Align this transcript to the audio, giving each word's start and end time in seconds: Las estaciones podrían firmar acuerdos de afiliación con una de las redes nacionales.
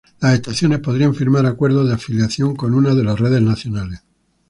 Las 0.19 0.33
estaciones 0.33 0.79
podrían 0.79 1.13
firmar 1.13 1.45
acuerdos 1.45 1.87
de 1.87 1.93
afiliación 1.93 2.55
con 2.55 2.73
una 2.73 2.95
de 2.95 3.03
las 3.03 3.19
redes 3.19 3.43
nacionales. 3.43 4.01